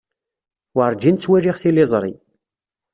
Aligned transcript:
Werǧin 0.77 1.15
ttwaliɣ 1.17 1.55
tiliẓri. 1.57 2.13